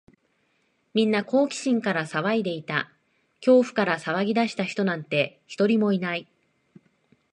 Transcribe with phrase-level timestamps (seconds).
[0.95, 2.89] みんな好奇心から騒いでいた。
[3.35, 6.27] 恐怖から騒ぎ出した人なんて、一人もいない。